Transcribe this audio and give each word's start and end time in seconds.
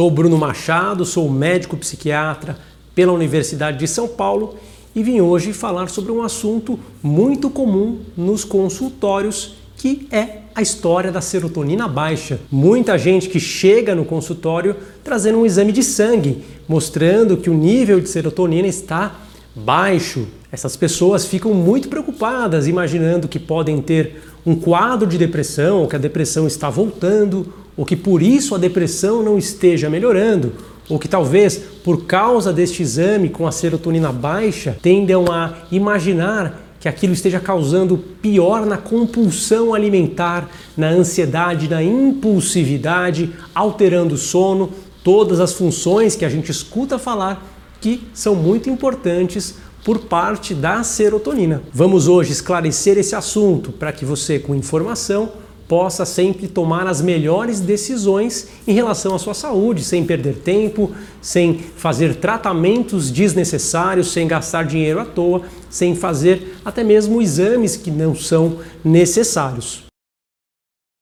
Sou 0.00 0.10
Bruno 0.10 0.38
Machado, 0.38 1.04
sou 1.04 1.28
médico 1.28 1.76
psiquiatra 1.76 2.56
pela 2.94 3.12
Universidade 3.12 3.76
de 3.76 3.86
São 3.86 4.08
Paulo 4.08 4.54
e 4.94 5.02
vim 5.02 5.20
hoje 5.20 5.52
falar 5.52 5.90
sobre 5.90 6.10
um 6.10 6.22
assunto 6.22 6.80
muito 7.02 7.50
comum 7.50 7.98
nos 8.16 8.42
consultórios, 8.42 9.56
que 9.76 10.08
é 10.10 10.38
a 10.54 10.62
história 10.62 11.12
da 11.12 11.20
serotonina 11.20 11.86
baixa. 11.86 12.40
Muita 12.50 12.96
gente 12.96 13.28
que 13.28 13.38
chega 13.38 13.94
no 13.94 14.06
consultório 14.06 14.74
trazendo 15.04 15.36
um 15.36 15.44
exame 15.44 15.70
de 15.70 15.82
sangue, 15.82 16.44
mostrando 16.66 17.36
que 17.36 17.50
o 17.50 17.54
nível 17.54 18.00
de 18.00 18.08
serotonina 18.08 18.68
está 18.68 19.14
baixo. 19.54 20.26
Essas 20.50 20.76
pessoas 20.76 21.26
ficam 21.26 21.52
muito 21.52 21.90
preocupadas, 21.90 22.66
imaginando 22.66 23.28
que 23.28 23.38
podem 23.38 23.82
ter 23.82 24.22
um 24.46 24.56
quadro 24.56 25.06
de 25.06 25.18
depressão, 25.18 25.82
ou 25.82 25.86
que 25.86 25.96
a 25.96 25.98
depressão 25.98 26.46
está 26.46 26.70
voltando, 26.70 27.52
ou 27.80 27.86
que 27.86 27.96
por 27.96 28.20
isso 28.20 28.54
a 28.54 28.58
depressão 28.58 29.22
não 29.22 29.38
esteja 29.38 29.88
melhorando, 29.88 30.52
ou 30.86 30.98
que 30.98 31.08
talvez 31.08 31.56
por 31.82 32.04
causa 32.04 32.52
deste 32.52 32.82
exame 32.82 33.30
com 33.30 33.46
a 33.46 33.52
serotonina 33.52 34.12
baixa 34.12 34.76
tendam 34.82 35.32
a 35.32 35.54
imaginar 35.72 36.62
que 36.78 36.86
aquilo 36.86 37.14
esteja 37.14 37.40
causando 37.40 37.96
pior 37.96 38.66
na 38.66 38.76
compulsão 38.76 39.72
alimentar, 39.72 40.50
na 40.76 40.88
ansiedade, 40.90 41.70
na 41.70 41.82
impulsividade, 41.82 43.32
alterando 43.54 44.14
o 44.14 44.18
sono, 44.18 44.68
todas 45.02 45.40
as 45.40 45.54
funções 45.54 46.14
que 46.14 46.26
a 46.26 46.28
gente 46.28 46.50
escuta 46.50 46.98
falar 46.98 47.42
que 47.80 48.02
são 48.12 48.34
muito 48.34 48.68
importantes 48.68 49.54
por 49.82 50.00
parte 50.00 50.52
da 50.52 50.82
serotonina. 50.82 51.62
Vamos 51.72 52.08
hoje 52.08 52.30
esclarecer 52.30 52.98
esse 52.98 53.14
assunto 53.14 53.72
para 53.72 53.90
que 53.90 54.04
você, 54.04 54.38
com 54.38 54.54
informação, 54.54 55.32
possa 55.70 56.04
sempre 56.04 56.48
tomar 56.48 56.88
as 56.88 57.00
melhores 57.00 57.60
decisões 57.60 58.48
em 58.66 58.72
relação 58.72 59.14
à 59.14 59.20
sua 59.20 59.34
saúde, 59.34 59.84
sem 59.84 60.04
perder 60.04 60.38
tempo, 60.38 60.90
sem 61.22 61.60
fazer 61.76 62.16
tratamentos 62.16 63.08
desnecessários, 63.08 64.10
sem 64.10 64.26
gastar 64.26 64.64
dinheiro 64.64 64.98
à 64.98 65.04
toa, 65.04 65.42
sem 65.70 65.94
fazer 65.94 66.56
até 66.64 66.82
mesmo 66.82 67.22
exames 67.22 67.76
que 67.76 67.88
não 67.88 68.16
são 68.16 68.58
necessários. 68.84 69.84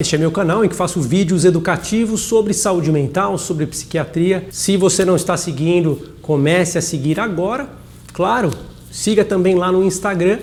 Este 0.03 0.17
é 0.17 0.19
meu 0.19 0.31
canal 0.31 0.63
em 0.63 0.69
que 0.69 0.77
faço 0.77 1.01
vídeos 1.01 1.47
educativos 1.47 2.21
sobre 2.21 2.53
saúde 2.53 2.93
mental, 2.93 3.39
sobre 3.39 3.67
psiquiatria. 3.67 4.49
Se 4.51 4.77
você 4.77 5.03
não 5.03 5.17
está 5.17 5.35
seguindo, 5.35 6.11
comece 6.21 6.77
a 6.77 6.83
seguir 6.83 7.19
agora. 7.19 7.71
Claro, 8.13 8.51
Siga 8.91 9.25
também 9.25 9.55
lá 9.55 9.71
no 9.71 9.85
Instagram, 9.85 10.39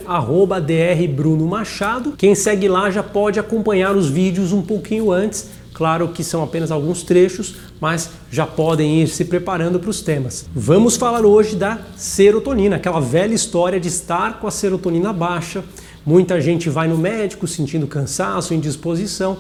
drbrunomachado. 0.66 2.14
Quem 2.18 2.36
segue 2.36 2.68
lá 2.68 2.92
já 2.92 3.02
pode 3.02 3.40
acompanhar 3.40 3.96
os 3.96 4.08
vídeos 4.08 4.52
um 4.52 4.62
pouquinho 4.62 5.12
antes. 5.12 5.50
Claro 5.74 6.08
que 6.10 6.24
são 6.24 6.42
apenas 6.42 6.72
alguns 6.72 7.04
trechos, 7.04 7.56
mas 7.82 8.12
já 8.32 8.48
podem 8.48 9.02
ir 9.02 9.08
se 9.10 9.26
preparando 9.26 9.78
para 9.78 9.90
os 9.90 10.02
temas. 10.02 10.46
Vamos 10.56 10.96
falar 10.96 11.26
hoje 11.26 11.56
da 11.56 11.80
serotonina, 11.98 12.78
aquela 12.78 13.02
velha 13.02 13.34
história 13.34 13.80
de 13.80 13.90
estar 13.90 14.40
com 14.40 14.48
a 14.48 14.52
serotonina 14.52 15.12
baixa. 15.12 15.64
Muita 16.06 16.40
gente 16.40 16.70
vai 16.70 16.88
no 16.88 16.98
médico 16.98 17.46
sentindo 17.48 17.88
cansaço, 17.88 18.54
indisposição, 18.54 19.38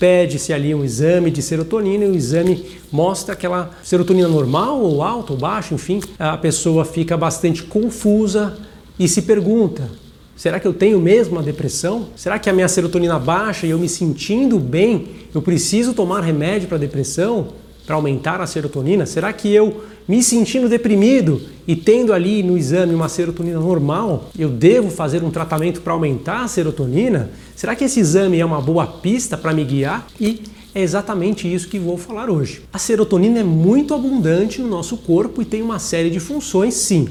pede-se 0.00 0.50
ali 0.50 0.74
um 0.74 0.82
exame 0.82 1.30
de 1.30 1.42
serotonina 1.42 2.06
e 2.06 2.08
o 2.08 2.14
exame 2.16 2.64
mostra 2.90 3.34
aquela 3.34 3.70
serotonina 3.82 4.26
normal 4.26 4.80
ou 4.80 5.02
alta 5.02 5.34
ou 5.34 5.38
baixa, 5.38 5.74
enfim, 5.74 6.00
a 6.18 6.38
pessoa 6.38 6.86
fica 6.86 7.18
bastante 7.18 7.62
confusa 7.62 8.56
e 8.98 9.06
se 9.06 9.20
pergunta: 9.22 9.90
será 10.34 10.58
que 10.58 10.66
eu 10.66 10.72
tenho 10.72 10.98
mesmo 10.98 11.36
uma 11.36 11.42
depressão? 11.42 12.08
Será 12.16 12.38
que 12.38 12.48
a 12.48 12.52
minha 12.52 12.66
serotonina 12.66 13.18
baixa 13.18 13.66
e 13.66 13.70
eu 13.70 13.78
me 13.78 13.90
sentindo 13.90 14.58
bem, 14.58 15.06
eu 15.34 15.42
preciso 15.42 15.92
tomar 15.92 16.22
remédio 16.22 16.66
para 16.66 16.78
depressão 16.78 17.48
para 17.86 17.94
aumentar 17.94 18.40
a 18.40 18.46
serotonina? 18.46 19.04
Será 19.04 19.30
que 19.34 19.52
eu 19.52 19.84
me 20.10 20.24
sentindo 20.24 20.68
deprimido 20.68 21.40
e 21.68 21.76
tendo 21.76 22.12
ali 22.12 22.42
no 22.42 22.58
exame 22.58 22.92
uma 22.92 23.08
serotonina 23.08 23.60
normal, 23.60 24.28
eu 24.36 24.48
devo 24.48 24.90
fazer 24.90 25.22
um 25.22 25.30
tratamento 25.30 25.82
para 25.82 25.92
aumentar 25.92 26.42
a 26.42 26.48
serotonina? 26.48 27.30
Será 27.54 27.76
que 27.76 27.84
esse 27.84 28.00
exame 28.00 28.40
é 28.40 28.44
uma 28.44 28.60
boa 28.60 28.88
pista 28.88 29.38
para 29.38 29.54
me 29.54 29.64
guiar? 29.64 30.04
E 30.20 30.42
é 30.74 30.82
exatamente 30.82 31.46
isso 31.46 31.68
que 31.68 31.78
vou 31.78 31.96
falar 31.96 32.28
hoje. 32.28 32.62
A 32.72 32.78
serotonina 32.78 33.38
é 33.38 33.44
muito 33.44 33.94
abundante 33.94 34.60
no 34.60 34.66
nosso 34.66 34.96
corpo 34.96 35.42
e 35.42 35.44
tem 35.44 35.62
uma 35.62 35.78
série 35.78 36.10
de 36.10 36.18
funções, 36.18 36.74
sim. 36.74 37.06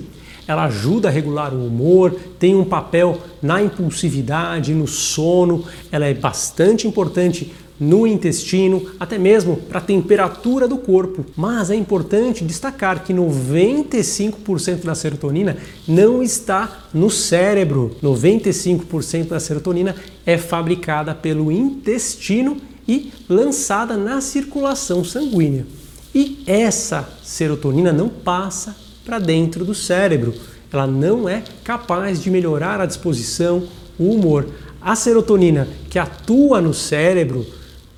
Ela 0.46 0.66
ajuda 0.66 1.08
a 1.08 1.12
regular 1.12 1.54
o 1.54 1.68
humor, 1.68 2.14
tem 2.38 2.54
um 2.54 2.66
papel 2.66 3.18
na 3.42 3.64
impulsividade, 3.64 4.74
no 4.74 4.88
sono, 4.88 5.64
ela 5.90 6.06
é 6.06 6.14
bastante 6.14 6.86
importante 6.86 7.54
no 7.80 8.06
intestino, 8.06 8.92
até 9.00 9.18
mesmo 9.18 9.56
para 9.56 9.78
a 9.78 9.82
temperatura 9.82 10.68
do 10.68 10.78
corpo. 10.78 11.26
Mas 11.36 11.70
é 11.70 11.76
importante 11.76 12.44
destacar 12.44 13.04
que 13.04 13.14
95% 13.14 14.84
da 14.84 14.94
serotonina 14.94 15.58
não 15.88 16.22
está 16.22 16.88
no 16.94 17.10
cérebro. 17.10 17.96
95% 18.04 19.28
da 19.30 19.40
serotonina 19.40 19.96
é 20.26 20.38
fabricada 20.38 21.16
pelo 21.16 21.52
intestino 21.52 22.58
e 22.88 23.14
lançada 23.30 23.96
na 23.96 24.20
circulação 24.20 25.04
sanguínea. 25.04 25.66
E 26.14 26.44
essa 26.48 27.08
serotonina 27.24 27.94
não 27.94 28.10
passa 28.10 28.76
para 29.06 29.20
dentro 29.20 29.64
do 29.64 29.76
cérebro. 29.76 30.34
Ela 30.72 30.86
não 30.86 31.30
é 31.30 31.44
capaz 31.64 32.22
de 32.22 32.30
melhorar 32.30 32.82
a 32.82 32.86
disposição, 32.86 33.64
o 33.98 34.12
humor. 34.12 34.48
A 34.82 34.96
serotonina 34.96 35.68
que 35.90 36.00
atua 36.00 36.62
no 36.62 36.74
cérebro 36.74 37.46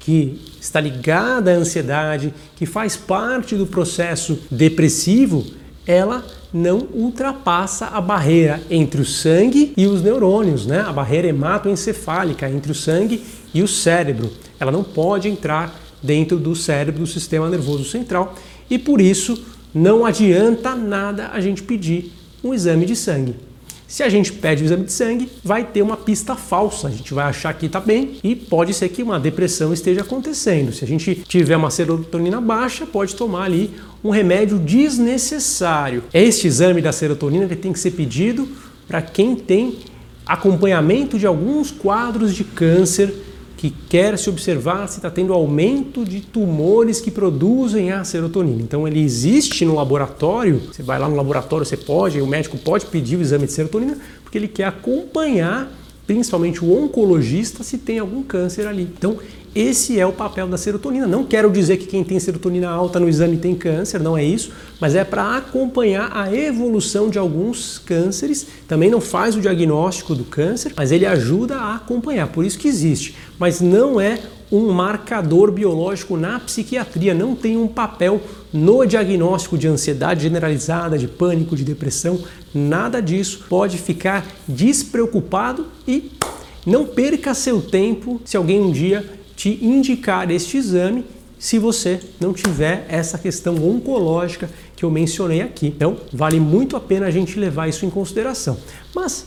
que 0.01 0.41
está 0.59 0.81
ligada 0.81 1.51
à 1.51 1.55
ansiedade, 1.55 2.33
que 2.55 2.65
faz 2.65 2.97
parte 2.97 3.55
do 3.55 3.67
processo 3.67 4.39
depressivo, 4.49 5.45
ela 5.85 6.25
não 6.53 6.87
ultrapassa 6.93 7.87
a 7.87 8.01
barreira 8.01 8.61
entre 8.69 9.01
o 9.01 9.05
sangue 9.05 9.73
e 9.77 9.87
os 9.87 10.01
neurônios, 10.01 10.65
né? 10.65 10.81
a 10.81 10.91
barreira 10.91 11.27
hematoencefálica 11.27 12.49
entre 12.49 12.71
o 12.71 12.75
sangue 12.75 13.23
e 13.53 13.61
o 13.61 13.67
cérebro. 13.67 14.31
Ela 14.59 14.71
não 14.71 14.83
pode 14.83 15.29
entrar 15.29 15.79
dentro 16.03 16.37
do 16.37 16.55
cérebro 16.55 17.01
do 17.01 17.07
sistema 17.07 17.49
nervoso 17.49 17.85
central 17.85 18.35
e 18.69 18.77
por 18.77 18.99
isso 18.99 19.45
não 19.73 20.05
adianta 20.05 20.75
nada 20.75 21.29
a 21.31 21.39
gente 21.39 21.63
pedir 21.63 22.11
um 22.43 22.53
exame 22.53 22.85
de 22.85 22.95
sangue. 22.95 23.35
Se 23.91 24.03
a 24.03 24.07
gente 24.07 24.31
pede 24.31 24.63
o 24.63 24.65
exame 24.65 24.85
de 24.85 24.93
sangue, 24.93 25.29
vai 25.43 25.65
ter 25.65 25.81
uma 25.81 25.97
pista 25.97 26.33
falsa. 26.33 26.87
A 26.87 26.91
gente 26.91 27.13
vai 27.13 27.25
achar 27.25 27.53
que 27.53 27.65
está 27.65 27.77
bem 27.77 28.19
e 28.23 28.37
pode 28.37 28.73
ser 28.73 28.87
que 28.87 29.03
uma 29.03 29.19
depressão 29.19 29.73
esteja 29.73 29.99
acontecendo. 29.99 30.71
Se 30.71 30.85
a 30.85 30.87
gente 30.87 31.13
tiver 31.27 31.57
uma 31.57 31.69
serotonina 31.69 32.39
baixa, 32.39 32.85
pode 32.85 33.13
tomar 33.17 33.43
ali 33.43 33.69
um 34.01 34.09
remédio 34.09 34.57
desnecessário. 34.57 36.05
Este 36.13 36.47
exame 36.47 36.81
da 36.81 36.93
serotonina 36.93 37.43
ele 37.43 37.57
tem 37.57 37.73
que 37.73 37.79
ser 37.79 37.91
pedido 37.91 38.47
para 38.87 39.01
quem 39.01 39.35
tem 39.35 39.79
acompanhamento 40.25 41.19
de 41.19 41.27
alguns 41.27 41.69
quadros 41.69 42.33
de 42.33 42.45
câncer 42.45 43.13
que 43.61 43.69
quer 43.69 44.17
se 44.17 44.27
observar 44.27 44.87
se 44.87 44.97
está 44.97 45.11
tendo 45.11 45.33
aumento 45.33 46.03
de 46.03 46.19
tumores 46.19 46.99
que 46.99 47.11
produzem 47.11 47.91
a 47.91 48.03
serotonina. 48.03 48.59
Então 48.59 48.87
ele 48.87 48.99
existe 48.99 49.63
no 49.63 49.75
laboratório, 49.75 50.59
você 50.73 50.81
vai 50.81 50.97
lá 50.97 51.07
no 51.07 51.15
laboratório, 51.15 51.63
você 51.63 51.77
pode, 51.77 52.19
o 52.19 52.25
médico 52.25 52.57
pode 52.57 52.87
pedir 52.87 53.17
o 53.17 53.21
exame 53.21 53.45
de 53.45 53.51
serotonina, 53.51 53.99
porque 54.23 54.35
ele 54.35 54.47
quer 54.47 54.63
acompanhar 54.63 55.71
principalmente 56.11 56.61
o 56.61 56.83
oncologista 56.83 57.63
se 57.63 57.77
tem 57.77 57.97
algum 57.97 58.21
câncer 58.21 58.67
ali. 58.67 58.83
Então 58.83 59.17
esse 59.55 59.97
é 59.97 60.05
o 60.05 60.11
papel 60.11 60.45
da 60.45 60.57
serotonina. 60.57 61.07
Não 61.07 61.23
quero 61.23 61.49
dizer 61.49 61.77
que 61.77 61.85
quem 61.85 62.03
tem 62.03 62.19
serotonina 62.19 62.69
alta 62.69 62.99
no 62.99 63.07
exame 63.07 63.37
tem 63.37 63.55
câncer, 63.55 64.01
não 64.01 64.17
é 64.17 64.23
isso, 64.23 64.51
mas 64.77 64.93
é 64.93 65.05
para 65.05 65.37
acompanhar 65.37 66.11
a 66.13 66.33
evolução 66.35 67.09
de 67.09 67.17
alguns 67.17 67.79
cânceres. 67.79 68.45
Também 68.67 68.89
não 68.89 68.99
faz 68.99 69.37
o 69.37 69.39
diagnóstico 69.39 70.13
do 70.13 70.25
câncer, 70.25 70.73
mas 70.75 70.91
ele 70.91 71.05
ajuda 71.05 71.55
a 71.55 71.75
acompanhar. 71.75 72.27
Por 72.27 72.43
isso 72.43 72.59
que 72.59 72.67
existe. 72.67 73.15
Mas 73.39 73.61
não 73.61 73.99
é 73.99 74.19
um 74.51 74.71
marcador 74.71 75.51
biológico 75.51 76.17
na 76.17 76.39
psiquiatria, 76.39 77.13
não 77.13 77.35
tem 77.35 77.57
um 77.57 77.67
papel 77.67 78.21
no 78.51 78.85
diagnóstico 78.85 79.57
de 79.57 79.67
ansiedade 79.67 80.23
generalizada, 80.23 80.97
de 80.97 81.07
pânico, 81.07 81.55
de 81.55 81.63
depressão, 81.63 82.19
nada 82.53 83.01
disso. 83.01 83.45
Pode 83.47 83.77
ficar 83.77 84.27
despreocupado 84.47 85.67
e 85.87 86.11
não 86.65 86.85
perca 86.85 87.33
seu 87.33 87.61
tempo 87.61 88.21
se 88.25 88.35
alguém 88.35 88.59
um 88.59 88.71
dia 88.71 89.05
te 89.35 89.57
indicar 89.63 90.29
este 90.29 90.57
exame 90.57 91.05
se 91.39 91.57
você 91.57 91.99
não 92.19 92.33
tiver 92.33 92.85
essa 92.87 93.17
questão 93.17 93.55
oncológica 93.55 94.47
que 94.75 94.85
eu 94.85 94.91
mencionei 94.91 95.41
aqui. 95.41 95.65
Então, 95.65 95.97
vale 96.13 96.39
muito 96.39 96.75
a 96.75 96.79
pena 96.79 97.07
a 97.07 97.11
gente 97.11 97.39
levar 97.39 97.67
isso 97.67 97.83
em 97.83 97.89
consideração. 97.89 98.57
Mas 98.93 99.25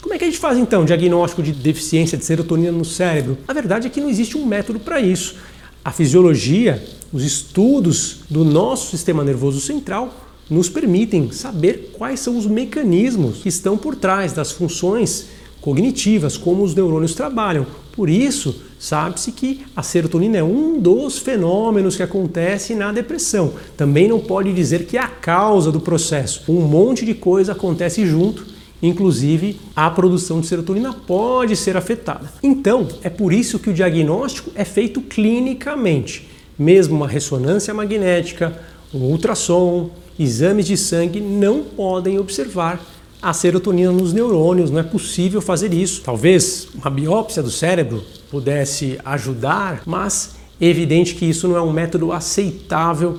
como 0.00 0.14
é 0.14 0.18
que 0.18 0.24
a 0.24 0.26
gente 0.26 0.38
faz 0.38 0.58
então 0.58 0.84
diagnóstico 0.84 1.42
de 1.42 1.52
deficiência 1.52 2.16
de 2.16 2.24
serotonina 2.24 2.72
no 2.72 2.84
cérebro? 2.84 3.38
A 3.48 3.52
verdade 3.52 3.86
é 3.86 3.90
que 3.90 4.00
não 4.00 4.08
existe 4.08 4.36
um 4.36 4.46
método 4.46 4.78
para 4.78 5.00
isso. 5.00 5.36
A 5.84 5.92
fisiologia, 5.92 6.84
os 7.12 7.24
estudos 7.24 8.18
do 8.28 8.44
nosso 8.44 8.90
sistema 8.90 9.24
nervoso 9.24 9.60
central 9.60 10.12
nos 10.48 10.68
permitem 10.68 11.30
saber 11.32 11.92
quais 11.96 12.20
são 12.20 12.36
os 12.36 12.46
mecanismos 12.46 13.38
que 13.38 13.48
estão 13.48 13.76
por 13.76 13.96
trás 13.96 14.32
das 14.32 14.52
funções 14.52 15.26
cognitivas, 15.60 16.36
como 16.36 16.62
os 16.62 16.74
neurônios 16.74 17.14
trabalham. 17.14 17.66
Por 17.92 18.08
isso, 18.08 18.62
sabe-se 18.78 19.32
que 19.32 19.64
a 19.74 19.82
serotonina 19.82 20.38
é 20.38 20.42
um 20.42 20.78
dos 20.78 21.18
fenômenos 21.18 21.96
que 21.96 22.02
acontece 22.02 22.74
na 22.74 22.92
depressão. 22.92 23.54
Também 23.76 24.06
não 24.06 24.20
pode 24.20 24.52
dizer 24.52 24.86
que 24.86 24.96
é 24.96 25.00
a 25.00 25.08
causa 25.08 25.72
do 25.72 25.80
processo. 25.80 26.42
Um 26.48 26.60
monte 26.60 27.04
de 27.04 27.14
coisa 27.14 27.52
acontece 27.52 28.06
junto 28.06 28.55
Inclusive, 28.82 29.58
a 29.74 29.90
produção 29.90 30.40
de 30.40 30.46
serotonina 30.46 30.92
pode 30.92 31.56
ser 31.56 31.76
afetada. 31.76 32.32
Então, 32.42 32.88
é 33.02 33.08
por 33.08 33.32
isso 33.32 33.58
que 33.58 33.70
o 33.70 33.74
diagnóstico 33.74 34.50
é 34.54 34.64
feito 34.64 35.00
clinicamente. 35.00 36.28
Mesmo 36.58 36.96
uma 36.96 37.08
ressonância 37.08 37.72
magnética, 37.72 38.58
um 38.92 39.00
ultrassom, 39.00 39.90
exames 40.18 40.66
de 40.66 40.76
sangue 40.76 41.20
não 41.20 41.62
podem 41.62 42.18
observar 42.18 42.80
a 43.20 43.32
serotonina 43.32 43.90
nos 43.90 44.12
neurônios, 44.12 44.70
não 44.70 44.78
é 44.78 44.82
possível 44.82 45.40
fazer 45.40 45.72
isso. 45.72 46.02
Talvez 46.02 46.68
uma 46.74 46.90
biópsia 46.90 47.42
do 47.42 47.50
cérebro 47.50 48.04
pudesse 48.30 48.98
ajudar, 49.04 49.82
mas 49.86 50.36
é 50.60 50.66
evidente 50.66 51.14
que 51.14 51.24
isso 51.24 51.48
não 51.48 51.56
é 51.56 51.62
um 51.62 51.72
método 51.72 52.12
aceitável 52.12 53.18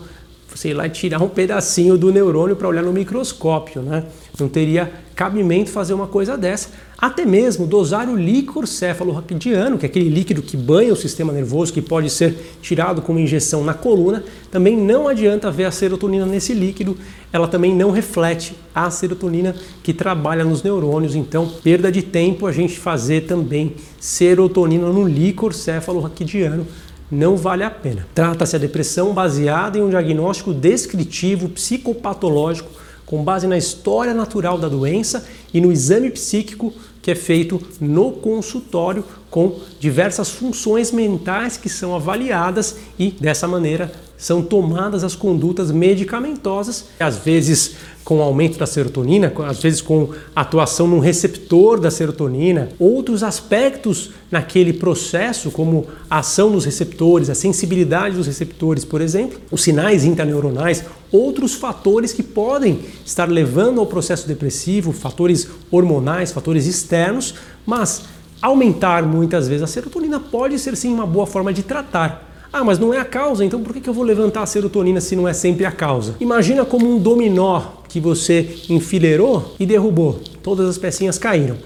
sei 0.57 0.73
lá, 0.73 0.89
tirar 0.89 1.21
um 1.21 1.29
pedacinho 1.29 1.99
do 1.99 2.11
neurônio 2.11 2.55
para 2.55 2.67
olhar 2.67 2.81
no 2.81 2.91
microscópio, 2.91 3.79
né? 3.83 4.05
Não 4.39 4.49
teria 4.49 4.91
cabimento 5.15 5.69
fazer 5.69 5.93
uma 5.93 6.07
coisa 6.07 6.35
dessa. 6.35 6.69
Até 6.97 7.27
mesmo 7.27 7.67
dosar 7.67 8.09
o 8.09 8.15
líquor 8.15 8.67
cefalorraquidiano, 8.67 9.77
que 9.77 9.85
é 9.85 9.89
aquele 9.89 10.09
líquido 10.09 10.41
que 10.41 10.57
banha 10.57 10.91
o 10.91 10.95
sistema 10.95 11.31
nervoso, 11.31 11.71
que 11.71 11.79
pode 11.79 12.09
ser 12.09 12.57
tirado 12.59 13.03
com 13.03 13.11
uma 13.11 13.21
injeção 13.21 13.63
na 13.63 13.75
coluna, 13.75 14.23
também 14.49 14.75
não 14.75 15.07
adianta 15.07 15.51
ver 15.51 15.65
a 15.65 15.71
serotonina 15.71 16.25
nesse 16.25 16.55
líquido, 16.55 16.97
ela 17.31 17.47
também 17.47 17.75
não 17.75 17.91
reflete 17.91 18.55
a 18.73 18.89
serotonina 18.89 19.55
que 19.83 19.93
trabalha 19.93 20.43
nos 20.43 20.63
neurônios, 20.63 21.13
então 21.13 21.47
perda 21.63 21.91
de 21.91 22.01
tempo 22.01 22.47
a 22.47 22.51
gente 22.51 22.79
fazer 22.79 23.27
também 23.27 23.75
serotonina 23.99 24.87
no 24.87 25.07
líquor 25.07 25.53
cefalorraquidiano 25.53 26.65
não 27.09 27.37
vale 27.37 27.63
a 27.63 27.69
pena. 27.69 28.07
Trata-se 28.13 28.55
a 28.55 28.59
depressão 28.59 29.13
baseada 29.13 29.77
em 29.77 29.81
um 29.81 29.89
diagnóstico 29.89 30.53
descritivo 30.53 31.49
psicopatológico 31.49 32.69
com 33.05 33.23
base 33.23 33.47
na 33.47 33.57
história 33.57 34.13
natural 34.13 34.57
da 34.57 34.67
doença 34.67 35.25
e 35.53 35.61
no 35.61 35.71
exame 35.71 36.11
psíquico 36.11 36.73
que 37.01 37.11
é 37.11 37.15
feito 37.15 37.61
no 37.79 38.11
consultório 38.11 39.03
com 39.29 39.59
diversas 39.79 40.29
funções 40.29 40.91
mentais 40.91 41.55
que 41.55 41.69
são 41.69 41.95
avaliadas 41.95 42.75
e 42.99 43.11
dessa 43.11 43.47
maneira 43.47 43.89
são 44.17 44.41
tomadas 44.41 45.03
as 45.03 45.15
condutas 45.15 45.69
medicamentosas, 45.71 46.85
às 46.99 47.17
vezes 47.17 47.75
com 48.03 48.21
aumento 48.21 48.57
da 48.57 48.65
serotonina, 48.65 49.31
às 49.45 49.61
vezes 49.61 49.81
com 49.81 50.09
atuação 50.33 50.87
num 50.87 50.99
receptor 50.99 51.79
da 51.79 51.91
serotonina, 51.91 52.69
outros 52.79 53.21
aspectos 53.21 54.11
naquele 54.31 54.71
processo, 54.71 55.51
como 55.51 55.85
a 56.09 56.19
ação 56.19 56.51
dos 56.51 56.63
receptores, 56.63 57.29
a 57.29 57.35
sensibilidade 57.35 58.15
dos 58.15 58.25
receptores, 58.25 58.85
por 58.85 59.01
exemplo, 59.01 59.39
os 59.51 59.61
sinais 59.61 60.05
intraneuronais, 60.05 60.85
outros 61.11 61.53
fatores 61.53 62.13
que 62.13 62.23
podem 62.23 62.79
estar 63.05 63.29
levando 63.29 63.79
ao 63.81 63.85
processo 63.85 64.27
depressivo, 64.27 64.93
fatores 64.93 65.47
hormonais, 65.69 66.31
fatores 66.31 66.65
externos, 66.65 67.35
mas 67.65 68.03
aumentar 68.41 69.03
muitas 69.03 69.47
vezes 69.49 69.63
a 69.63 69.67
serotonina 69.67 70.19
pode 70.19 70.57
ser 70.59 70.77
sim 70.77 70.93
uma 70.93 71.05
boa 71.05 71.27
forma 71.27 71.51
de 71.51 71.61
tratar. 71.61 72.26
Ah, 72.51 72.63
mas 72.63 72.79
não 72.79 72.93
é 72.93 72.99
a 72.99 73.05
causa, 73.05 73.43
então 73.43 73.61
por 73.61 73.73
que 73.73 73.87
eu 73.87 73.93
vou 73.93 74.03
levantar 74.03 74.43
a 74.43 74.45
serotonina 74.45 75.01
se 75.01 75.15
não 75.15 75.27
é 75.27 75.33
sempre 75.33 75.65
a 75.65 75.71
causa? 75.71 76.15
Imagina 76.19 76.65
como 76.65 76.89
um 76.89 76.97
dominó 76.97 77.61
que 77.89 77.99
você 77.99 78.55
enfileirou 78.69 79.55
e 79.59 79.65
derrubou. 79.65 80.19
Todas 80.41 80.67
as 80.67 80.77
pecinhas 80.77 81.17
caíram. 81.17 81.57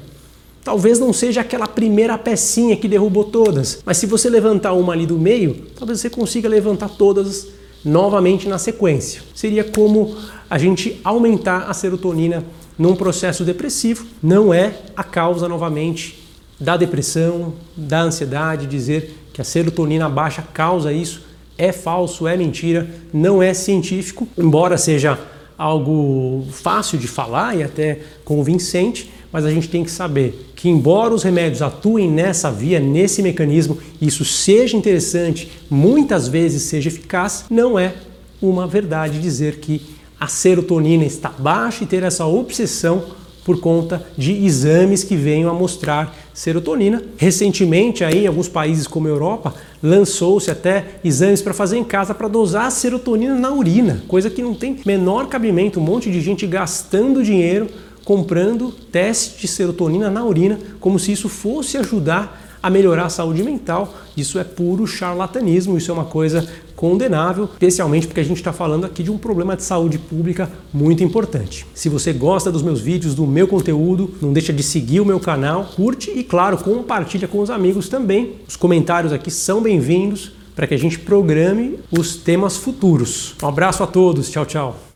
Talvez 0.64 1.00
não 1.00 1.12
seja 1.12 1.42
aquela 1.42 1.68
primeira 1.68 2.18
pecinha 2.18 2.76
que 2.76 2.88
derrubou 2.88 3.24
todas, 3.24 3.82
mas 3.84 3.98
se 3.98 4.06
você 4.06 4.30
levantar 4.30 4.74
uma 4.74 4.94
ali 4.94 5.06
do 5.06 5.18
meio, 5.18 5.66
talvez 5.78 6.00
você 6.00 6.10
consiga 6.10 6.48
levantar 6.48 6.90
todas 6.90 7.48
novamente 7.84 8.48
na 8.48 8.58
sequência. 8.58 9.24
Seria 9.34 9.64
como 9.64 10.16
a 10.50 10.58
gente 10.58 11.00
aumentar 11.04 11.70
a 11.70 11.74
serotonina 11.74 12.44
num 12.78 12.96
processo 12.96 13.44
depressivo. 13.44 14.06
Não 14.22 14.54
é 14.54 14.76
a 14.96 15.04
causa 15.04 15.48
novamente 15.48 16.20
da 16.60 16.78
depressão, 16.78 17.54
da 17.76 18.04
ansiedade, 18.04 18.68
dizer 18.68 19.18
que 19.34 19.42
a 19.42 19.44
serotonina 19.44 20.10
baixa 20.10 20.42
causa 20.54 20.92
isso 20.92 21.24
é 21.58 21.72
falso, 21.72 22.28
é 22.28 22.36
mentira, 22.36 22.90
não 23.14 23.42
é 23.42 23.54
científico, 23.54 24.28
embora 24.38 24.78
seja 24.78 25.20
algo 25.58 26.46
fácil 26.52 26.98
de 26.98 27.08
falar 27.08 27.56
e 27.56 27.62
até 27.62 28.00
convincente, 28.26 29.12
mas 29.32 29.46
a 29.46 29.52
gente 29.52 29.70
tem 29.70 29.84
que 29.84 29.92
saber 29.92 30.52
que, 30.56 30.68
embora 30.68 31.14
os 31.14 31.24
remédios 31.24 31.62
atuem 31.62 32.10
nessa 32.10 32.52
via, 32.52 32.80
nesse 32.80 33.22
mecanismo, 33.22 33.78
isso 34.02 34.26
seja 34.26 34.76
interessante, 34.76 35.52
muitas 35.70 36.28
vezes 36.28 36.64
seja 36.64 36.90
eficaz, 36.90 37.46
não 37.50 37.78
é 37.78 37.94
uma 38.42 38.66
verdade 38.66 39.20
dizer 39.20 39.58
que 39.58 39.82
a 40.20 40.28
serotonina 40.28 41.06
está 41.06 41.30
baixa 41.30 41.84
e 41.84 41.88
ter 41.88 42.04
essa 42.04 42.26
obsessão 42.26 43.04
por 43.44 43.60
conta 43.60 44.06
de 44.18 44.46
exames 44.46 45.04
que 45.04 45.16
venham 45.16 45.50
a 45.50 45.54
mostrar 45.54 46.16
serotonina. 46.34 47.02
Recentemente, 47.18 48.04
aí, 48.04 48.24
em 48.24 48.28
alguns 48.28 48.48
países 48.48 48.88
como 48.88 49.08
a 49.08 49.12
Europa, 49.12 49.54
lançou-se 49.82 50.50
até 50.52 51.00
exames 51.04 51.42
para 51.42 51.54
fazer 51.54 51.78
em 51.78 51.84
casa 51.84 52.14
para 52.14 52.28
dosar 52.28 52.68
a 52.68 52.72
serotonina 52.72 53.36
na 53.36 53.52
urina, 53.52 54.04
coisa 54.08 54.30
que 54.30 54.42
não 54.42 54.54
tem 54.54 54.80
menor 54.86 55.28
cabimento. 55.28 55.80
Um 55.80 55.84
monte 55.84 56.12
de 56.12 56.22
gente 56.22 56.46
gastando 56.46 57.24
dinheiro 57.24 57.68
comprando 58.04 58.72
teste 58.92 59.40
de 59.42 59.48
serotonina 59.48 60.10
na 60.10 60.24
urina, 60.24 60.60
como 60.80 61.00
se 61.00 61.12
isso 61.12 61.30
fosse 61.30 61.78
ajudar 61.78 62.51
a 62.62 62.70
melhorar 62.70 63.06
a 63.06 63.10
saúde 63.10 63.44
mental. 63.44 63.94
Isso 64.16 64.40
é 64.40 64.44
puro 64.44 64.86
charlatanismo, 64.86 65.78
isso 65.78 65.92
é 65.92 65.94
uma 65.94 66.06
coisa 66.06 66.48
condenável, 66.76 67.46
especialmente 67.46 68.08
porque 68.08 68.20
a 68.20 68.24
gente 68.24 68.38
está 68.38 68.52
falando 68.52 68.86
aqui 68.86 69.04
de 69.04 69.12
um 69.12 69.18
problema 69.18 69.56
de 69.56 69.64
saúde 69.64 70.00
pública 70.00 70.50
muito 70.74 71.04
importante. 71.04 71.66
Se 71.76 71.90
você 71.90 72.12
gosta 72.12 72.52
dos 72.52 72.64
meus 72.64 72.82
vídeos, 72.82 73.14
do 73.14 73.28
meu 73.28 73.48
conteúdo, 73.48 74.12
não 74.22 74.34
deixa 74.34 74.52
de 74.52 74.64
seguir 74.64 75.00
o 75.00 75.06
meu 75.06 75.20
canal, 75.20 75.66
curte 75.76 76.10
e, 76.10 76.24
claro, 76.24 76.58
compartilha 76.58 77.28
com 77.28 77.40
os 77.40 77.50
amigos 77.50 77.88
também. 77.88 78.38
Os 78.48 78.56
comentários 78.56 79.14
aqui 79.14 79.30
são 79.30 79.62
bem-vindos 79.62 80.32
para 80.56 80.68
que 80.68 80.74
a 80.74 80.78
gente 80.78 81.00
programe 81.00 81.80
os 81.92 82.16
temas 82.16 82.58
futuros. 82.58 83.36
Um 83.42 83.48
abraço 83.48 83.84
a 83.84 83.88
todos, 83.88 84.30
tchau, 84.30 84.46
tchau. 84.46 84.91